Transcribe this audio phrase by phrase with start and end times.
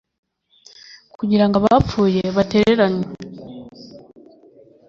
[1.15, 3.07] Kugira ngo abapfuye batereranywe